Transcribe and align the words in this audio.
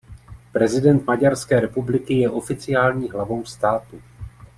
Prezident 0.51 1.05
Maďarské 1.07 1.59
republiky 1.59 2.13
je 2.13 2.29
oficiální 2.29 3.09
hlavou 3.09 3.45
státu. 3.45 4.01